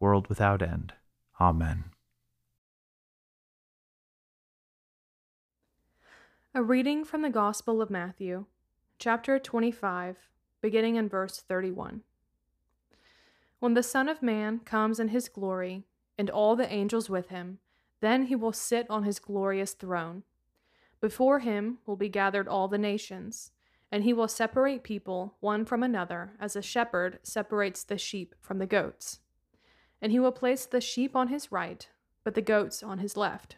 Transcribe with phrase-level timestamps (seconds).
[0.00, 0.92] world without end.
[1.40, 1.84] Amen.
[6.54, 8.46] A reading from the Gospel of Matthew,
[8.98, 10.16] chapter 25,
[10.62, 12.02] beginning in verse 31.
[13.58, 15.84] When the Son of Man comes in his glory,
[16.18, 17.58] and all the angels with him,
[18.00, 20.22] then he will sit on his glorious throne.
[21.00, 23.50] Before him will be gathered all the nations,
[23.92, 28.58] and he will separate people one from another, as a shepherd separates the sheep from
[28.58, 29.20] the goats.
[30.00, 31.88] And he will place the sheep on his right,
[32.24, 33.56] but the goats on his left.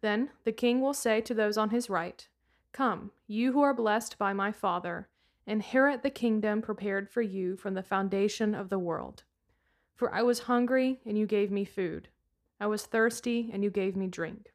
[0.00, 2.26] Then the king will say to those on his right,
[2.72, 5.08] Come, you who are blessed by my Father,
[5.46, 9.24] inherit the kingdom prepared for you from the foundation of the world.
[9.94, 12.08] For I was hungry, and you gave me food.
[12.58, 14.52] I was thirsty, and you gave me drink.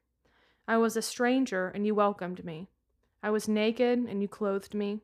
[0.66, 2.68] I was a stranger, and you welcomed me.
[3.22, 5.00] I was naked, and you clothed me.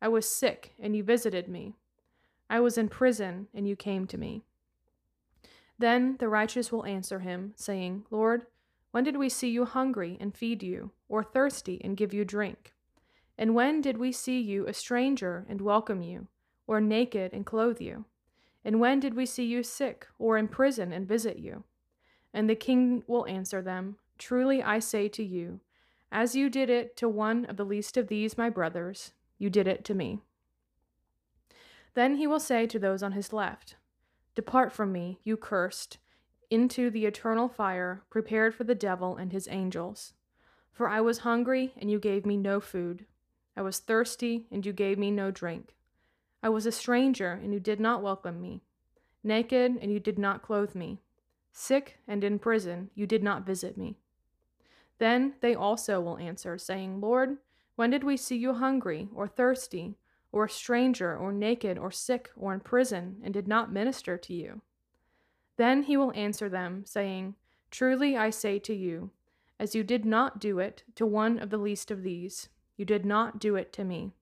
[0.00, 1.74] I was sick, and you visited me.
[2.48, 4.44] I was in prison, and you came to me.
[5.78, 8.46] Then the righteous will answer him, saying, Lord,
[8.92, 12.72] when did we see you hungry and feed you, or thirsty and give you drink?
[13.36, 16.28] And when did we see you a stranger and welcome you,
[16.66, 18.06] or naked and clothe you?
[18.64, 21.64] And when did we see you sick, or in prison and visit you?
[22.32, 25.60] And the king will answer them, Truly I say to you,
[26.10, 29.68] as you did it to one of the least of these my brothers, you did
[29.68, 30.20] it to me.
[31.94, 33.76] Then he will say to those on his left,
[34.36, 35.98] Depart from me, you cursed,
[36.50, 40.12] into the eternal fire prepared for the devil and his angels.
[40.70, 43.06] For I was hungry, and you gave me no food.
[43.56, 45.74] I was thirsty, and you gave me no drink.
[46.42, 48.60] I was a stranger, and you did not welcome me.
[49.24, 51.00] Naked, and you did not clothe me.
[51.50, 53.96] Sick and in prison, you did not visit me.
[54.98, 57.38] Then they also will answer, saying, Lord,
[57.74, 59.96] when did we see you hungry, or thirsty,
[60.32, 64.34] or a stranger, or naked, or sick, or in prison, and did not minister to
[64.34, 64.60] you?
[65.56, 67.34] Then he will answer them, saying,
[67.70, 69.10] Truly I say to you,
[69.58, 73.06] as you did not do it to one of the least of these, you did
[73.06, 74.12] not do it to me.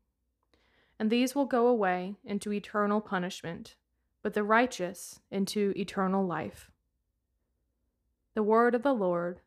[0.99, 3.75] And these will go away into eternal punishment,
[4.23, 6.71] but the righteous into eternal life.
[8.35, 9.41] The word of the Lord.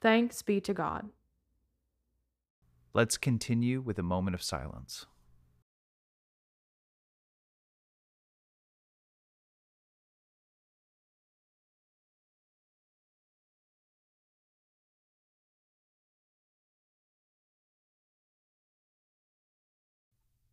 [0.00, 1.10] Thanks be to God.
[2.94, 5.06] Let's continue with a moment of silence.